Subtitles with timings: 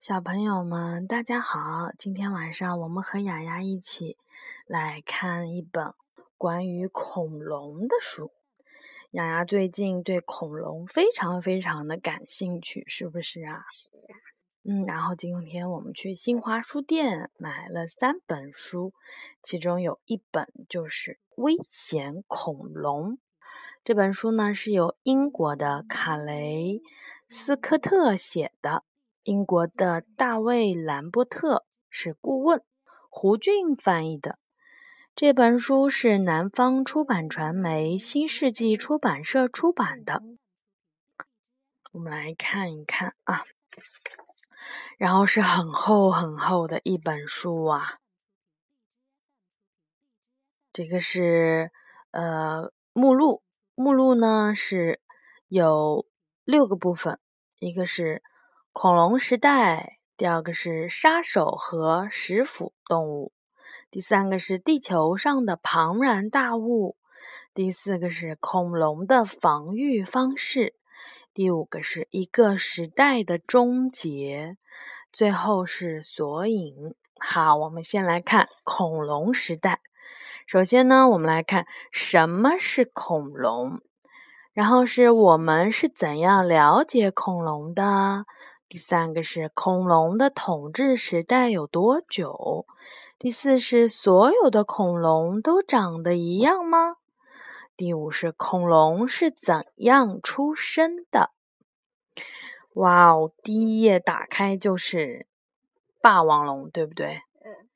[0.00, 1.92] 小朋友们，大家好！
[1.98, 4.16] 今天晚上我们和雅雅一起
[4.66, 5.92] 来看一本
[6.38, 8.32] 关于恐龙的书。
[9.10, 13.66] 雅雅最近对恐龙非常非常的感兴趣，是不是啊？
[13.70, 14.16] 是啊。
[14.64, 18.94] 嗯，然后今天我们去新华书店买了三本书，
[19.42, 23.12] 其中有一本就是《危险恐龙》。
[23.84, 26.80] 这本书呢是由英国的卡雷
[27.28, 28.82] 斯科特写的。
[29.22, 32.64] 英国的大卫·兰伯特是顾问，
[33.10, 34.38] 胡俊翻译的。
[35.14, 40.22] 这本书是南方出版传媒新世纪出版社出版的。
[41.92, 43.44] 我们来看一看啊，
[44.96, 47.98] 然后是很厚很厚的一本书啊。
[50.72, 51.70] 这个是
[52.12, 53.42] 呃目录，
[53.74, 55.00] 目录呢是
[55.48, 56.06] 有
[56.44, 57.18] 六个部分，
[57.58, 58.22] 一个是。
[58.72, 63.32] 恐龙时代，第二个是杀手和食腐动物，
[63.90, 66.96] 第三个是地球上的庞然大物，
[67.52, 70.74] 第四个是恐龙的防御方式，
[71.34, 74.56] 第五个是一个时代的终结，
[75.12, 76.94] 最后是索引。
[77.18, 79.80] 好，我们先来看恐龙时代。
[80.46, 83.80] 首先呢，我们来看什么是恐龙，
[84.52, 88.24] 然后是我们是怎样了解恐龙的。
[88.70, 92.66] 第三个是恐龙的统治时代有多久？
[93.18, 96.94] 第四是所有的恐龙都长得一样吗？
[97.76, 101.32] 第五是恐龙是怎样出生的？
[102.74, 105.26] 哇哦，第一页打开就是
[106.00, 107.22] 霸王龙，对不对？
[107.44, 107.68] 嗯。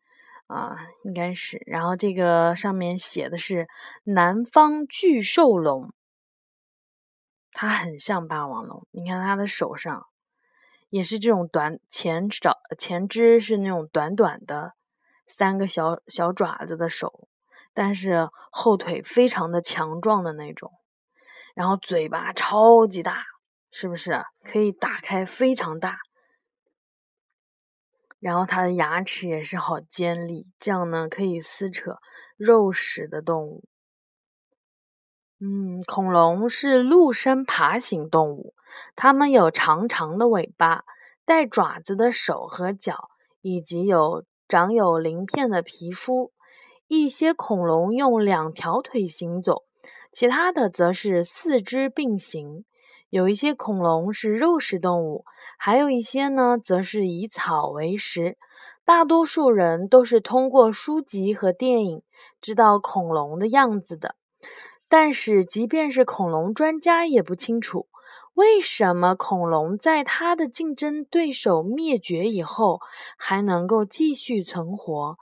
[0.47, 1.61] 啊，应该是。
[1.67, 3.67] 然后这个上面写的是
[4.05, 5.93] 南方巨兽龙，
[7.51, 10.07] 它很像霸王龙，你看它的手上。
[10.95, 14.75] 也是这种短前爪前肢是那种短短的
[15.27, 17.27] 三个小小爪子的手，
[17.73, 20.71] 但是后腿非常的强壮的那种，
[21.57, 23.25] 然后嘴巴超级大，
[23.73, 25.99] 是不是可以打开非常大？
[28.21, 31.97] 然后它的牙齿也是好尖利，这样呢可以撕扯
[32.37, 33.65] 肉食的动物。
[35.41, 38.55] 嗯，恐龙是陆生爬行动物。
[38.97, 40.85] 它们有长长的尾巴、
[41.25, 43.11] 带爪子的手和脚，
[43.43, 46.33] 以及有长有鳞片的皮肤。
[46.87, 49.63] 一些恐龙用两条腿行走，
[50.13, 52.65] 其他的则是四肢并行。
[53.09, 55.25] 有一些恐龙是肉食动物，
[55.57, 58.37] 还有一些呢，则是以草为食。
[58.85, 62.03] 大多数人都是通过书籍和电影
[62.43, 64.17] 知道恐龙的样子的，
[64.89, 67.89] 但是即便是恐龙专家也不清楚。
[68.35, 72.81] 为什么恐龙在它的竞争对手灭绝以后
[73.17, 75.17] 还能够继续存活？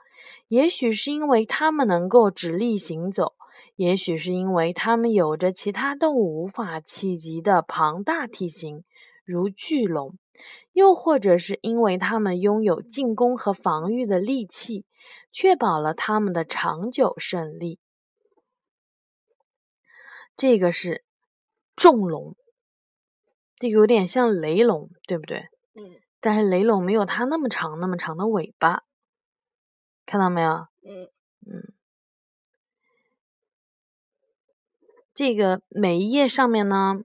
[0.47, 3.33] 也许是因为它们能够直立行走，
[3.75, 8.83] 也许是因为它们有着其他动物无法企及的庞大体型，
[9.23, 10.13] 如巨龙；
[10.71, 14.85] 又或者是因为它们拥有进攻和防御的利器，
[15.31, 17.79] 确保了它们的长久胜利。
[20.35, 21.03] 这个是
[21.75, 22.35] 重龙。
[23.57, 25.47] 这个有点像雷龙，对不对？
[25.75, 26.01] 嗯。
[26.19, 28.83] 但是雷龙没有它那么长，那么长的尾巴，
[30.05, 30.51] 看到没有？
[30.81, 31.09] 嗯
[31.45, 31.73] 嗯。
[35.13, 37.01] 这个每一页上面呢，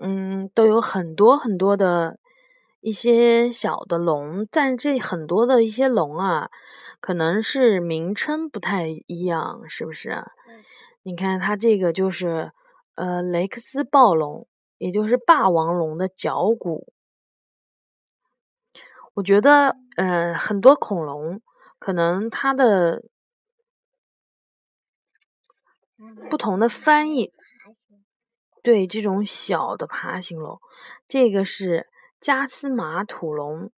[0.00, 2.18] 嗯，都有很多很多的
[2.80, 6.48] 一些小的龙，但这很多的一些龙啊，
[7.00, 10.10] 可能是名称不太一样，是不是？
[10.10, 10.64] 嗯。
[11.02, 12.52] 你看它这个就是
[12.94, 14.46] 呃雷克斯暴龙。
[14.80, 16.90] 也就是霸王龙的脚骨，
[19.12, 21.42] 我觉得，嗯，很多恐龙
[21.78, 23.04] 可能它的
[26.30, 27.30] 不同的翻译，
[28.62, 30.58] 对这种小的爬行龙，
[31.06, 33.70] 这个是加斯马土龙。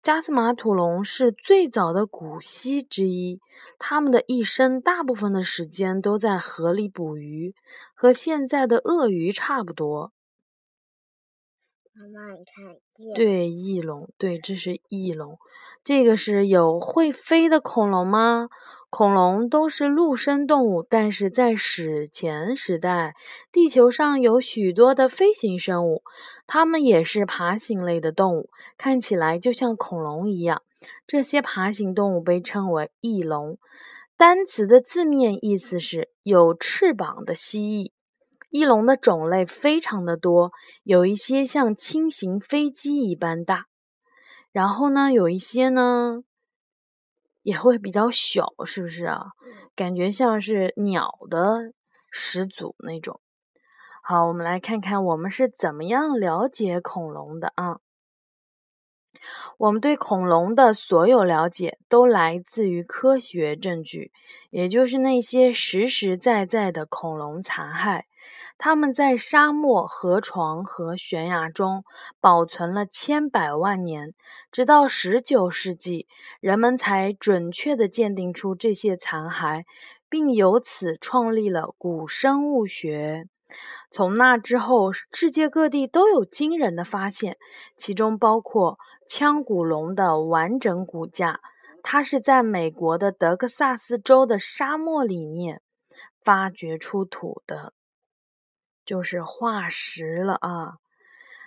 [0.00, 3.42] 加斯马土龙是最早的古蜥之一，
[3.78, 7.54] 它们的一生大部分的时间都在河里捕鱼，
[7.92, 10.14] 和现在的鳄鱼差不多。
[12.00, 15.38] 妈妈，你看，对，翼龙，对，这是翼龙。
[15.84, 18.48] 这个是有会飞的恐龙吗？
[18.88, 23.14] 恐龙都是陆生动物，但是在史前时代，
[23.52, 26.02] 地球上有许多的飞行生物，
[26.46, 28.48] 它们也是爬行类的动物，
[28.78, 30.62] 看起来就像恐龙一样。
[31.06, 33.58] 这些爬行动物被称为翼龙，
[34.16, 37.90] 单词的字面意思是有翅膀的蜥蜴。
[38.50, 40.52] 翼龙的种类非常的多，
[40.82, 43.66] 有一些像轻型飞机一般大。
[44.52, 46.22] 然后呢，有一些呢
[47.42, 49.28] 也会比较小，是不是啊？
[49.76, 51.72] 感觉像是鸟的
[52.10, 53.20] 始祖那种。
[54.02, 57.78] 好，我们来看看我们是怎么样了解恐龙的啊？
[59.58, 64.10] 我们对恐龙的所有了解都来自于科学证据，
[64.50, 68.04] 也就是那些实实在在的恐龙残骸。
[68.62, 71.82] 它们在沙漠、河床和悬崖中
[72.20, 74.12] 保存了千百万年，
[74.52, 76.06] 直到十九世纪，
[76.40, 79.64] 人们才准确地鉴定出这些残骸，
[80.10, 83.24] 并由此创立了古生物学。
[83.90, 87.38] 从那之后，世界各地都有惊人的发现，
[87.78, 88.78] 其中包括
[89.08, 91.40] 腔骨龙的完整骨架，
[91.82, 95.62] 它是在美国的德克萨斯州的沙漠里面
[96.22, 97.72] 发掘出土的。
[98.84, 100.78] 就是化石了啊，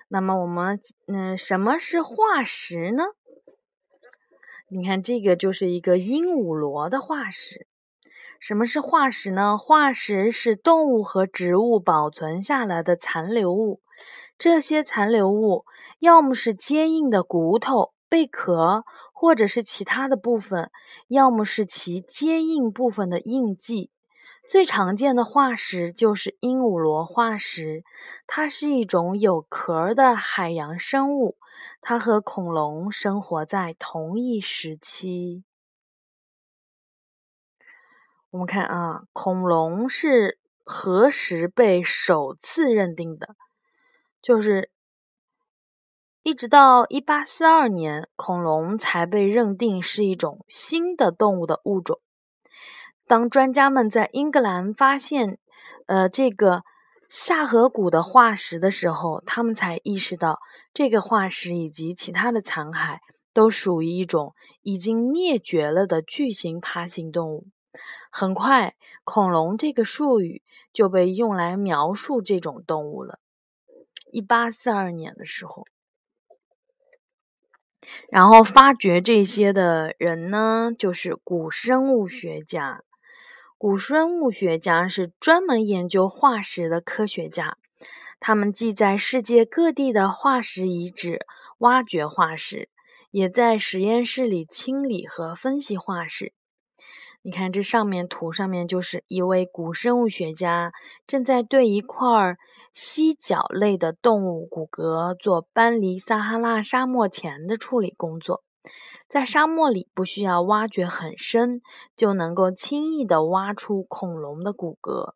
[0.08, 3.04] 那么我们嗯，什么是化石呢？
[4.70, 7.68] 你看这个就是一个鹦鹉螺的化石。
[8.40, 9.58] 什么是化石呢？
[9.58, 13.82] 化石是动物和植物保存下来的残留物，
[14.38, 15.64] 这些残留物
[16.00, 18.84] 要么是坚硬的骨头、贝壳，
[19.14, 20.70] 或者是其他的部分，
[21.08, 23.92] 要么是其坚硬部分的印记。
[24.54, 27.84] 最常见的化石就是鹦鹉螺化石，
[28.28, 31.40] 它是一种有壳的海洋生物，
[31.82, 35.44] 它和恐龙生活在同一时期。
[38.30, 43.36] 我们看啊，恐龙是何时被首次认定的？
[44.22, 44.70] 就是
[46.22, 52.00] 一直到一八四二年，恐龙才被认定是一种新的动物的物种。
[53.14, 55.38] 当专家们在英格兰发现，
[55.86, 56.64] 呃，这个
[57.08, 60.40] 下颌骨的化石的时候，他们才意识到，
[60.74, 62.98] 这个化石以及其他的残骸
[63.32, 64.34] 都属于一种
[64.64, 67.46] 已经灭绝了的巨型爬行动物。
[68.10, 68.74] 很快，
[69.04, 70.42] 恐龙这个术语
[70.74, 73.20] 就被用来描述这种动物了。
[74.12, 75.68] 一八四二年的时候。
[78.10, 82.82] 然后发掘这些的人呢，就是古生物学家。
[83.64, 87.58] 古生物学家是专门研究化石的科学家，
[88.20, 91.26] 他们既在世界各地的化石遗址
[91.60, 92.68] 挖掘化石，
[93.10, 96.34] 也在实验室里清理和分析化石。
[97.22, 100.74] 你看，这上面图上面就是一位古生物学家
[101.08, 102.36] 正在对一块
[102.74, 108.44] 犀角类的动物骨骼做搬离撒哈拉沙漠前的处理工作。
[109.08, 111.62] 在沙漠里，不需要挖掘很深，
[111.96, 115.14] 就能够轻易的挖出恐龙的骨骼。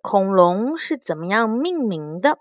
[0.00, 2.38] 恐龙是怎么样命名的？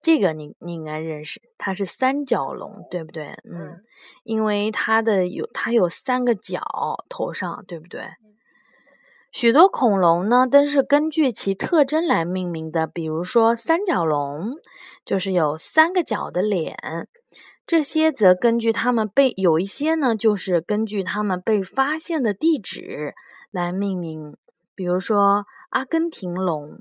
[0.00, 3.34] 这个你你应该认识，它是三角龙，对不对？
[3.44, 3.84] 嗯，
[4.22, 6.62] 因为它的有它有三个角
[7.08, 8.08] 头上，对不对？
[9.40, 14.56] 许多恐龙呢都是根据其特征来命名的，比如说三角龙
[15.04, 16.76] 就是有三个角的脸，
[17.64, 23.14] 这些则根据它们被有一些呢就是根据它们被发现的地址
[23.52, 24.36] 来命名，
[24.74, 26.80] 比如说阿根廷龙。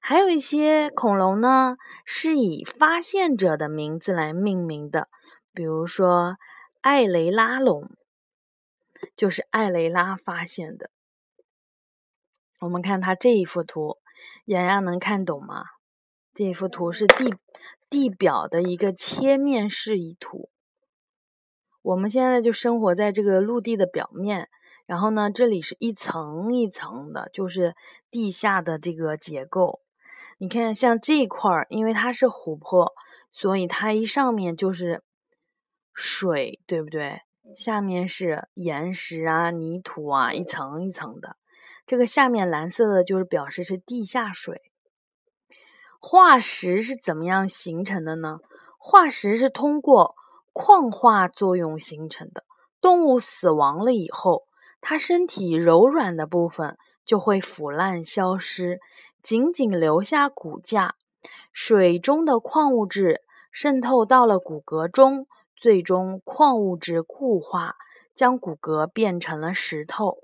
[0.00, 5.08] 还有一些恐龙呢，是以发现者的名字来命名的，
[5.52, 6.36] 比如说
[6.82, 7.90] 艾雷拉龙，
[9.16, 10.88] 就是艾雷拉发现的。
[12.60, 13.96] 我们看它这一幅图，
[14.44, 15.64] 洋洋能看懂吗？
[16.34, 17.34] 这一幅图是地
[17.88, 20.50] 地表的一个切面示意图。
[21.82, 24.48] 我们现在就生活在这个陆地的表面，
[24.84, 27.74] 然后呢，这里是一层一层的，就是
[28.10, 29.80] 地下的这个结构。
[30.38, 32.92] 你看，像这块儿，因为它是湖泊，
[33.30, 35.02] 所以它一上面就是
[35.94, 37.22] 水，对不对？
[37.56, 41.36] 下面是岩石啊、泥土啊，一层一层的。
[41.90, 44.62] 这个下面蓝色的，就是表示是地下水。
[45.98, 48.38] 化石是怎么样形成的呢？
[48.78, 50.14] 化石是通过
[50.52, 52.44] 矿化作用形成的。
[52.80, 54.44] 动物死亡了以后，
[54.80, 58.78] 它身体柔软的部分就会腐烂消失。
[59.20, 60.94] 仅仅留下骨架，
[61.52, 67.74] 水中的矿物质渗透到了骨骼中，最终矿物质固化，
[68.14, 70.18] 将骨骼变成了石头。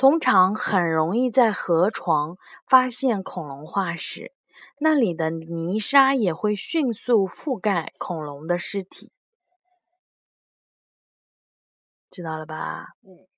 [0.00, 4.32] 通常很容易在河床发现恐龙化石，
[4.78, 9.12] 那里的泥沙也会迅速覆盖恐龙的尸体。
[12.10, 12.94] 知道了吧？
[13.02, 13.28] 嗯。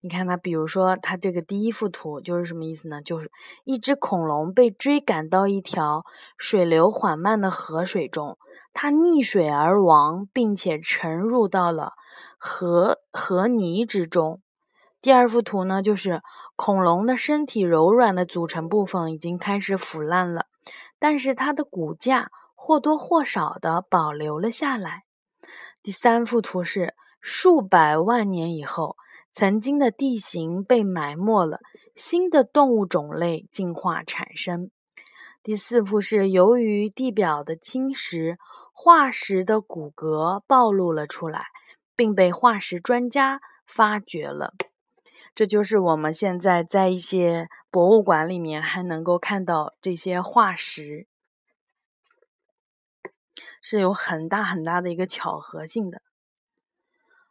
[0.00, 3.02] 你看它，比如说它这个第一幅图就是什么意思呢？
[3.02, 3.30] 就是
[3.64, 6.06] 一只恐龙被追赶到一条
[6.38, 8.38] 水流缓慢的河水中，
[8.72, 11.92] 它溺水而亡，并且沉入到了
[12.38, 14.40] 河河泥之中。
[15.02, 16.22] 第二幅图呢，就是
[16.56, 20.46] 恐龙的身体柔软的组成部分已经开始腐烂了，
[20.98, 25.02] 但是它的骨架或多或少的保留了下来。
[25.82, 28.96] 第三幅图是数百万年以后。
[29.34, 31.60] 曾经的地形被埋没了，
[31.94, 34.70] 新的动物种类进化产生。
[35.42, 38.36] 第四幅是由于地表的侵蚀，
[38.74, 41.46] 化石的骨骼暴露了出来，
[41.96, 44.52] 并被化石专家发掘了。
[45.34, 51.06] 这就是我们现在在一些博物馆里面还能够看到这些化石，
[53.62, 56.02] 是有很大很大的一个巧合性的。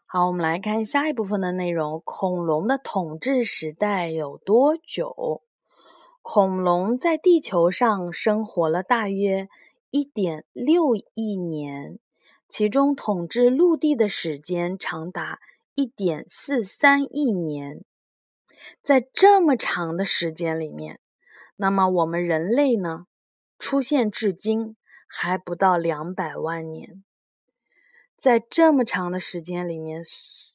[0.08, 2.01] 好，我们来看下一部分的内容。
[2.03, 5.43] 恐龙的统治时代有多久？
[6.24, 9.48] 恐龙在地球上生活了大约
[9.91, 12.00] 一点六亿年，
[12.50, 15.39] 其中统治陆地的时间长达
[15.75, 17.86] 一点四三亿年。
[18.82, 21.00] 在这么长的时间里面，
[21.56, 23.06] 那么我们人类呢，
[23.60, 24.75] 出现至今
[25.08, 27.03] 还不到两百万年。
[28.18, 30.03] 在这么长的时间里面，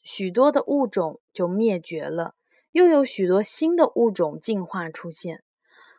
[0.04, 2.34] 许多的物种就灭绝了，
[2.70, 5.42] 又有许多新的物种进化出现。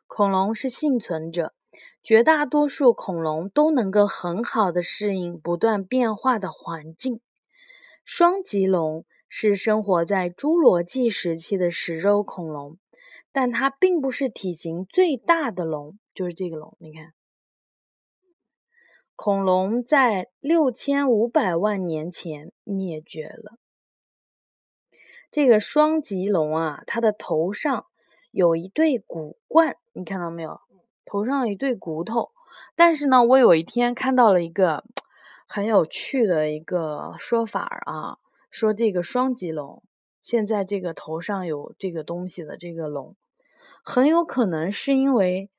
[0.06, 1.54] 恐龙是幸存者，
[2.02, 7.20] 绝大多数恐龙都能够很好的适应不断变化的环境。
[8.06, 12.78] 双脊龙是生活在侏罗纪时期的食肉恐龙，
[13.32, 17.14] 但它并不是体型最大的龙，就是这个龙，你看。
[19.16, 23.58] 恐龙在六千五百万年前灭绝了。
[25.32, 27.86] 这个双脊龙啊，它的头上
[28.32, 30.62] 有一对骨冠，你看到没有？
[31.04, 32.32] 头上一对骨头。
[32.76, 34.84] 但是呢，我有一天看到了一个
[35.48, 38.18] 很有趣的一个说法啊，
[38.58, 39.84] 说这个双脊龙
[40.24, 43.16] 现在这个头上有这个东西的这个龙，
[43.84, 45.50] 很有可能是因为，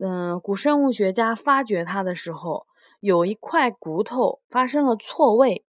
[0.00, 2.66] 嗯，古生物学家发掘它的时候。
[3.00, 5.64] 有一块骨头发生了错位，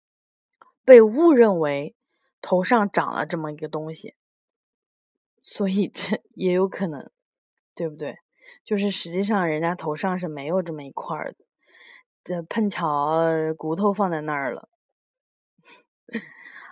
[0.83, 1.95] 被误认为
[2.41, 4.15] 头上长了这么一个东西，
[5.43, 7.11] 所以这也有可能，
[7.75, 8.17] 对不对？
[8.65, 11.45] 就是实际上人家头上是没有这么一块的，
[12.25, 13.19] 这碰巧
[13.59, 14.71] 骨头放在那儿了，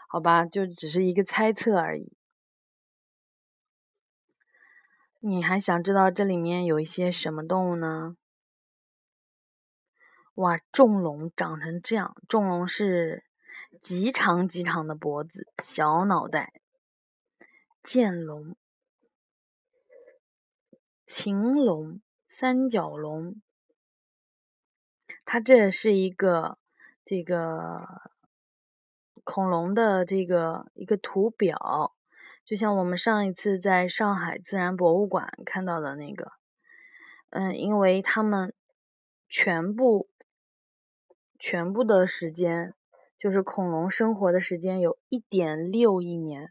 [0.08, 2.12] 好吧，就只是一个猜测而已。
[5.20, 8.16] 你还想知道这里面有一些什么动物呢？
[10.34, 12.14] 哇，重龙长成这样！
[12.28, 13.24] 重龙是
[13.80, 16.60] 极长极长的脖子，小脑袋。
[17.82, 18.54] 剑龙、
[21.06, 23.40] 禽龙、三角龙，
[25.24, 26.58] 它这是一个
[27.04, 28.10] 这个
[29.26, 31.94] 恐龙的这个一个图表，
[32.46, 36.32] 就像我们上一次在上海自然博物馆看到的那个。
[37.28, 38.54] 嗯，因为他们
[39.28, 40.08] 全部。
[41.38, 42.74] 全部的时间
[43.18, 46.50] 就是恐龙生活的时间有一点六亿年，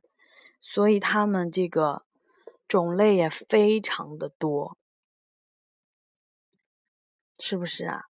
[0.62, 2.03] 所以他们这个
[2.67, 4.77] 种类也非常的多，
[7.39, 8.03] 是不是啊？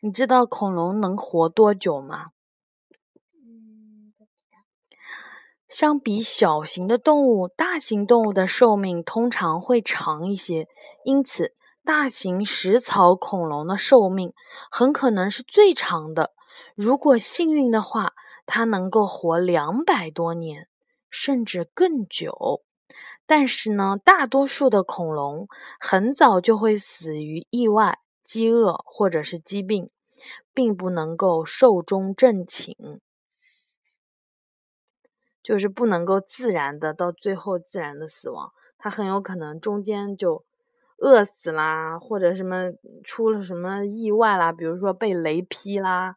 [0.00, 2.32] 你知道恐龙能活多久吗？
[3.34, 4.56] 嗯，不知道。
[5.68, 10.66] 相比小型的动物，大型动物的寿命通常会长一些，
[11.04, 11.54] 因此。
[11.84, 14.34] 大型食草恐龙的寿命
[14.70, 16.34] 很可能是最长的。
[16.74, 18.12] 如果幸运的话，
[18.44, 20.68] 它能够活两百多年，
[21.08, 22.60] 甚至更久。
[23.24, 25.48] 但是呢，大多数的恐龙
[25.80, 29.88] 很早就会死于意外、饥饿或者是疾病，
[30.52, 32.76] 并不能够寿终正寝，
[35.48, 38.52] 就是不能够自然的到最后自然的死亡。
[38.76, 40.44] 它很有可能中间就。
[41.00, 42.72] 饿死啦，或者什么
[43.04, 46.16] 出了什么意外啦，比如说被雷劈啦，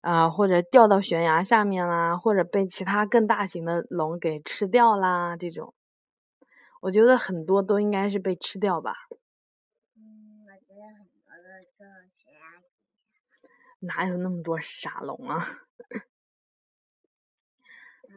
[0.00, 5.74] 啊，或者掉到悬崖下面啦，或者被其他更大型的龙给吃掉啦，这种，
[6.80, 8.94] 我觉得很多都应该是被吃掉吧。
[9.98, 12.40] 嗯，我觉得很多悬崖。
[13.80, 15.46] 哪有那么多傻龙啊？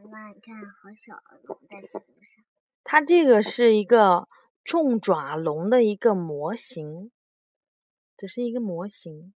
[0.05, 2.45] 妈妈，你看，好小啊龙在树上。
[2.83, 4.27] 它这个是一个。
[4.67, 7.11] 重爪龙的一个模型，
[8.17, 9.31] 只是一个模型。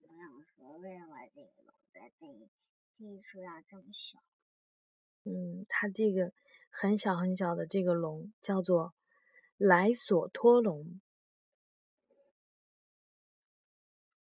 [0.00, 2.26] 我想说，为什么这个龙在这
[2.92, 4.18] 这一树上这么小？
[5.22, 6.32] 嗯，它这个
[6.70, 8.94] 很小很小的这个龙叫做
[9.56, 11.00] 莱索托龙，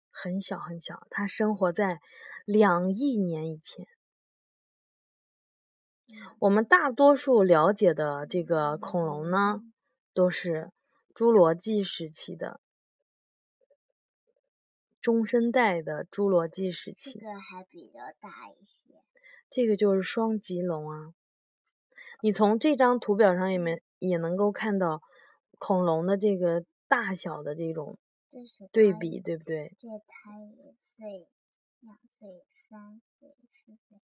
[0.09, 2.01] 很小很小，它生活在
[2.45, 3.88] 两亿年以前。
[6.39, 9.61] 我们大多数了解的这个恐龙呢，
[10.13, 10.71] 都是
[11.13, 12.59] 侏罗纪时期的。
[15.01, 19.01] 中生代的侏罗纪时期，这个还比较大一些。
[19.49, 21.13] 这个就是双脊龙啊。
[22.21, 25.01] 你从这张图表上也没也能够看到
[25.57, 27.97] 恐龙的这个大小的这种
[28.71, 29.75] 对比，对不对？
[29.79, 31.27] 这它一岁、
[31.79, 33.99] 两岁、三岁、四岁。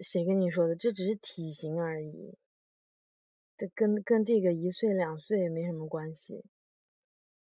[0.00, 0.76] 谁跟你说的？
[0.76, 2.36] 这只是体型而已，
[3.56, 6.44] 这跟跟这个一岁两岁没什么关系。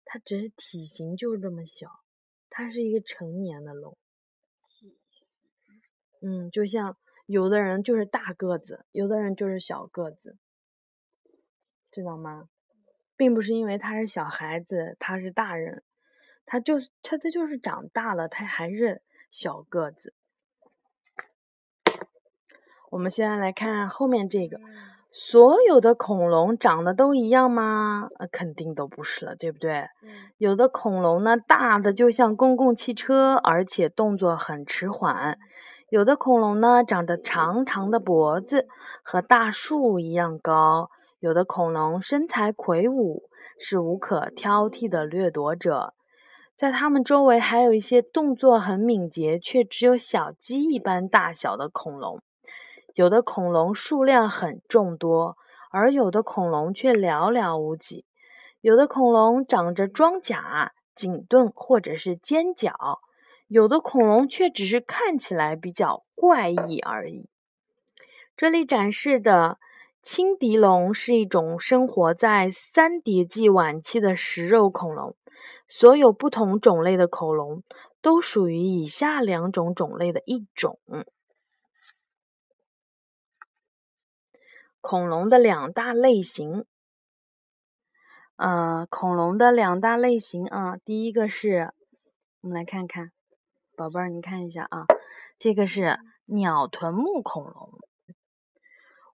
[0.04, 2.04] 它只是体型就是这么小，
[2.48, 3.96] 它是一个成年的龙。
[6.20, 10.36] 嗯，就像有的人就是大个子，有的人就是小个子，
[11.90, 12.48] 知道吗？
[13.16, 15.82] 并不是因为他是小孩子，他是大人，
[16.44, 20.14] 他就是他他就是长大了，他还是小个子。
[22.90, 24.58] 我们现在来看后面这个。
[25.18, 28.08] 所有的恐龙长得都一样吗？
[28.18, 29.86] 呃，肯定都不是了，对不对？
[30.36, 35.36] 有的恐龙呢，大的就像公共汽车，而且动作很迟缓；
[35.88, 38.66] 有的恐龙呢，长着长长的脖子，
[39.02, 43.22] 和大树一样高；有的恐龙身材魁梧，
[43.58, 45.94] 是无可挑剔的掠夺者。
[46.54, 52.20] 在它们周围还有一些动作很敏捷，却只有小鸡一般大小的恐龙。
[52.96, 55.36] 有的恐龙数量很众多，
[55.70, 58.06] 而有的恐龙却寥寥无几。
[58.62, 63.00] 有的恐龙长着装甲、颈盾或者是尖角，
[63.48, 67.28] 有的恐龙却只是看起来比较怪异而已。
[68.34, 69.58] 这里展示的
[70.02, 75.14] 青笛龙是一种生活在三叠纪晚期的食肉恐龙。
[75.68, 77.62] 所有不同种类的恐龙
[78.00, 80.78] 都属于以下两种种类的一种。
[84.88, 86.64] 恐龙的两大类型，
[88.36, 91.72] 呃，恐龙的两大类型啊，第一个是，
[92.40, 93.10] 我们来看看，
[93.76, 94.86] 宝贝儿，你看一下啊，
[95.40, 97.80] 这个是鸟臀目恐龙。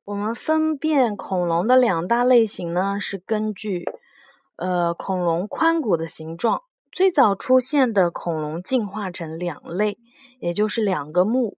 [0.04, 3.86] 我们分辨恐龙的两大类型呢，是根据
[4.56, 6.64] 呃恐龙髋骨的形状。
[6.90, 9.96] 最早出现的恐龙进化成两类，
[10.38, 11.56] 也就是两个目，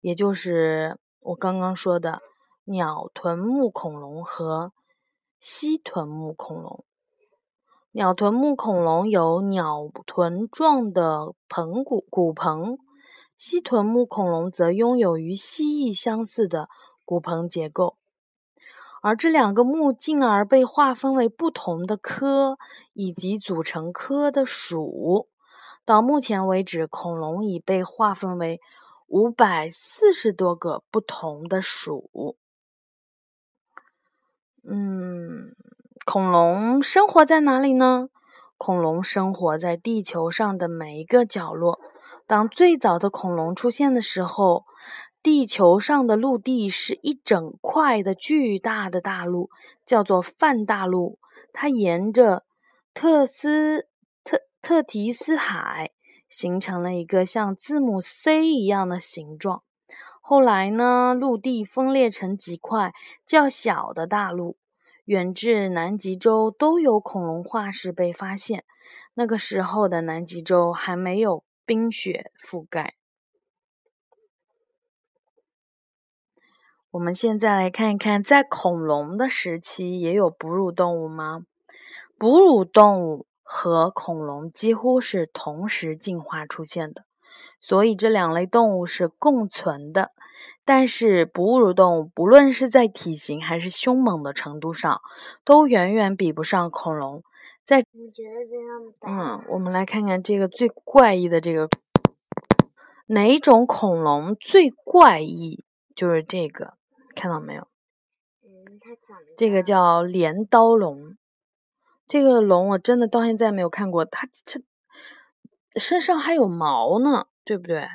[0.00, 2.22] 也就是我刚刚说的。
[2.70, 4.72] 鸟臀目恐龙和
[5.40, 6.84] 蜥臀目恐龙。
[7.92, 12.76] 鸟臀目恐龙有鸟臀状的盆骨骨盆，
[13.38, 16.68] 蜥臀目恐龙则拥有与蜥蜴相似的
[17.06, 17.96] 骨盆结构。
[19.00, 22.58] 而这两个目进而被划分为不同的科，
[22.92, 25.26] 以及组成科的属。
[25.86, 28.60] 到目前为止，恐龙已被划分为
[29.06, 32.36] 五百四十多个不同的属。
[34.70, 35.54] 嗯，
[36.04, 38.08] 恐龙生活在哪里呢？
[38.58, 41.80] 恐龙生活在地球上的每一个角落。
[42.26, 44.66] 当最早的恐龙出现的时候，
[45.22, 49.48] 地球上的陆地是一整块的巨大的大陆，
[49.86, 51.18] 叫做泛大陆。
[51.54, 52.44] 它沿着
[52.92, 53.86] 特斯
[54.22, 55.92] 特特提斯海
[56.28, 59.62] 形成了一个像字母 C 一样的形状。
[60.30, 62.92] 后来呢，陆地分裂成几块
[63.24, 64.58] 较小的大陆，
[65.06, 68.62] 远至南极洲都有恐龙化石被发现。
[69.14, 72.96] 那个时候的南极洲还没有冰雪覆盖。
[76.90, 81.46] 我们现在来看一看，在恐龙的时期也有哺乳动物吗？
[82.18, 87.06] 哺乳动物和恐龙几乎是同时进化出现的。
[87.60, 90.12] 所以这两类动物是共存的，
[90.64, 95.00] 但是哺乳动物不论是在体型还是凶猛的程度上，
[95.44, 97.22] 都远远比不上恐龙。
[97.64, 99.38] 在你觉得这样？
[99.40, 101.68] 嗯，我们来看看这个最怪异的这个，
[103.06, 105.64] 哪种恐龙最怪异？
[105.94, 106.74] 就是这个，
[107.14, 107.68] 看到没有？
[108.42, 111.16] 嗯，它长这个叫镰刀龙。
[112.06, 114.60] 这个龙我真的到现在没有看过，它这
[115.78, 117.26] 身上还有毛呢。
[117.48, 117.88] 对不对？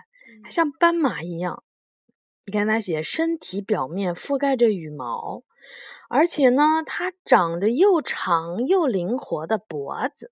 [0.43, 1.62] 它像斑马一样，
[2.45, 5.43] 你看它写身体表面覆盖着羽毛，
[6.09, 10.31] 而且呢，它长着又长又灵活的脖子，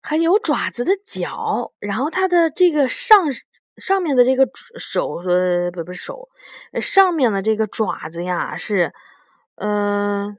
[0.00, 3.26] 还有爪子的脚，然后它的这个上
[3.76, 6.28] 上面的这个手呃不不是手，
[6.80, 8.94] 上面的这个爪子呀是
[9.56, 10.36] 呃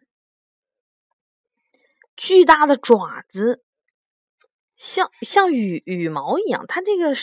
[2.16, 3.62] 巨大的爪子，
[4.78, 7.14] 像像羽羽毛一样，它这个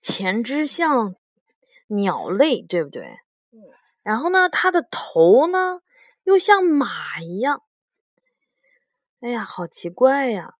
[0.00, 1.16] 前肢像
[1.90, 3.04] 鸟类，对不对？
[3.52, 3.60] 嗯。
[4.02, 5.80] 然后呢，它的头呢
[6.22, 7.62] 又像马一样。
[9.20, 10.54] 哎呀，好奇怪呀！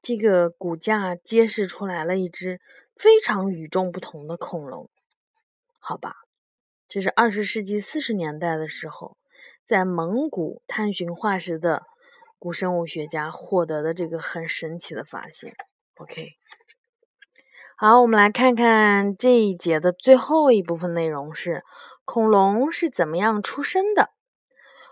[0.00, 2.60] 这个骨架揭示出来了一只
[2.96, 4.90] 非常与众不同的恐龙，
[5.78, 6.14] 好吧？
[6.88, 9.16] 这是二十世纪四十年代的时候，
[9.64, 11.82] 在蒙古探寻化石的
[12.38, 15.54] 古生物学家获得的这个很神奇的发现。
[15.96, 16.32] OK，
[17.84, 21.64] 好，我们来看看这一节的最后一部分内容是
[22.04, 24.10] 恐龙是怎么样出生的。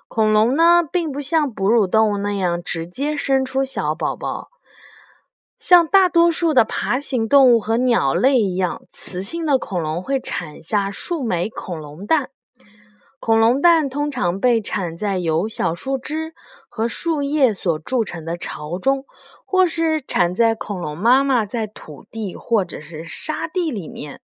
[0.09, 4.49] 恐龙呢，并不像哺乳动物那样直接生出小宝宝，
[5.57, 12.31] 像大多数的爬行动物和鸟类一样，雌性的恐龙会产下数枚恐龙蛋。
[13.21, 16.35] 恐龙蛋通常被产在由小树枝
[16.69, 19.05] 和树叶所筑成的巢中，
[19.51, 24.21] 或是产在恐龙妈妈在土地或者是沙地里面，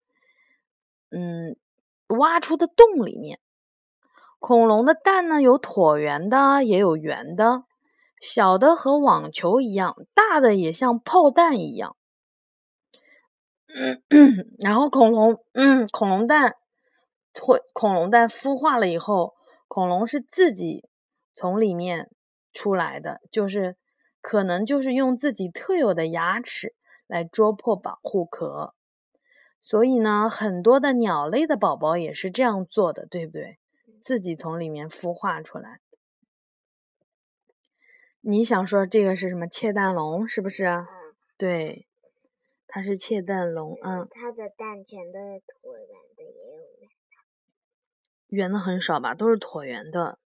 [1.10, 1.56] 嗯，
[2.08, 3.40] 挖出的洞里面。
[4.38, 7.64] 恐龙的蛋呢，有椭圆的，也有圆的，
[8.20, 11.96] 小的和网球一样，大的也像炮弹一样。
[14.60, 16.54] 然后恐龙，嗯，恐龙蛋
[17.40, 19.32] 会，恐龙蛋孵化了以后，
[19.68, 20.86] 恐龙是自己
[21.34, 22.10] 从里面
[22.52, 23.78] 出来的，就是
[24.24, 26.74] 可能就是用自己特有的牙齿
[27.06, 28.74] 来啄破保护壳。
[29.60, 33.58] 所以呢，很多的鸟类的宝宝也是这样做的，对不对？
[34.00, 35.80] 自己从里面孵化出来，
[38.22, 39.46] 你想说这个是什么？
[39.46, 40.64] 窃蛋龙是不是？
[40.64, 40.86] 嗯，
[41.36, 41.86] 对，
[42.66, 43.78] 它是窃蛋龙。
[43.82, 47.14] 嗯，它的蛋全都是椭圆的，也有圆的。
[48.28, 49.14] 圆的很少吧？
[49.14, 50.18] 都是椭圆的。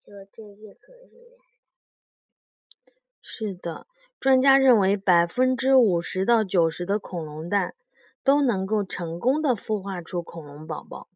[0.00, 1.47] 就这一颗是圆。
[3.30, 3.86] 是的，
[4.18, 7.74] 专家认为百分之五十到九十的恐龙蛋
[8.24, 11.08] 都能够成功的孵化出恐龙宝宝。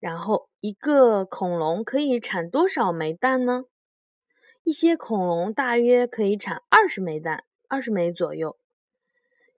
[0.00, 3.66] 然后，一个恐龙可以产多少枚蛋呢？
[4.64, 8.58] 一些恐龙大约可以产二十枚蛋，二十枚左右。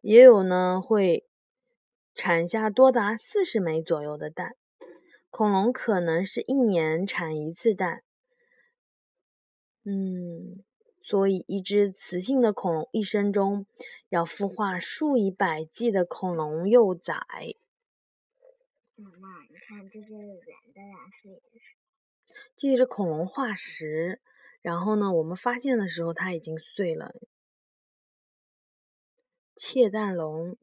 [0.03, 1.27] 也有呢，会
[2.15, 4.57] 产下多达四十枚左右的蛋。
[5.31, 8.03] 恐龙可能是一年产一次蛋。
[9.91, 10.63] 嗯，
[11.03, 13.65] 所以一只雌性的恐龙一生中
[14.11, 17.15] 要孵化数以百计的恐龙幼崽。
[18.97, 21.41] 妈妈，你看，这就是圆的呀，是。
[22.55, 24.21] 这是恐龙化石，
[24.61, 27.15] 然后呢，我们发现的时候它已经碎了。
[29.57, 30.59] 窃蛋龙，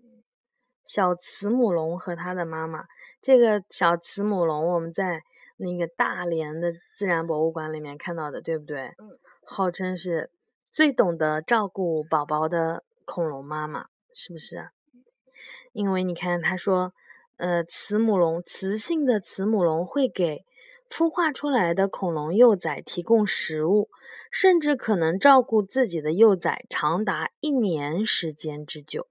[0.86, 2.86] 小慈母龙和它的妈妈。
[3.20, 5.24] 这个小慈母龙，我们在
[5.58, 8.94] 那个大连的自然博物馆里面看到的，对不对？
[8.98, 9.18] 嗯。
[9.46, 10.32] 号称是
[10.72, 14.70] 最懂得照顾宝宝的恐龙妈妈，是不是？
[15.74, 16.94] 因为你看，他说。
[17.38, 20.46] 呃，慈母龙，雌性的慈母龙会给
[20.90, 23.90] 孵化出来的恐龙幼崽提供食物，
[24.32, 29.10] 甚至可能照顾自己的幼崽长达一年时间之久。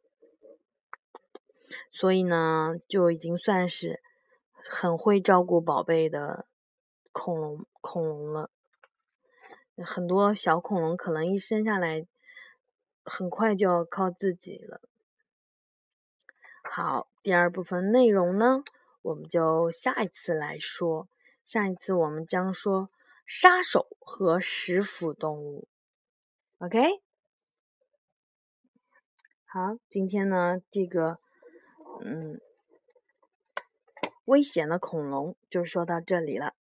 [1.93, 4.01] 所以呢，就已经算是
[4.69, 6.47] 很会照顾宝贝的
[7.13, 8.51] 恐龙恐龙了。
[9.85, 12.07] 很多小恐龙可能一生下来，
[13.05, 14.81] 很快就要靠自己了。
[16.63, 18.65] 好，第二部分内容呢，
[19.03, 21.09] 我们就下一次来说。
[21.43, 22.89] 下一次我们将说
[23.27, 25.69] 杀手和食腐动物。
[26.59, 27.03] OK，
[29.45, 31.19] 好，今天呢，这个
[32.03, 32.41] 嗯，
[34.27, 36.55] 危险的恐龙就说到这里了。